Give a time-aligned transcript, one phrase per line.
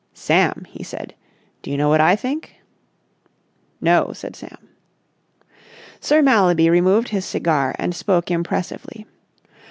[0.15, 1.13] "Sam," he said,
[1.61, 2.55] "do you know what I think?"
[3.79, 4.57] "No," said Sam.
[5.99, 9.05] Sir Mallaby removed his cigar and spoke impressively.